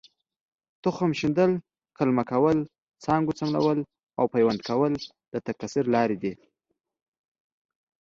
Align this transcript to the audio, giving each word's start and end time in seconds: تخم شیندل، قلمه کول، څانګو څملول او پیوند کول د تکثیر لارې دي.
تخم 0.83 1.11
شیندل، 1.19 1.51
قلمه 1.97 2.23
کول، 2.31 2.57
څانګو 3.03 3.31
څملول 3.39 3.79
او 4.19 4.25
پیوند 4.33 4.59
کول 4.67 4.93
د 5.31 5.33
تکثیر 5.47 5.85
لارې 5.95 6.17
دي. 6.23 6.33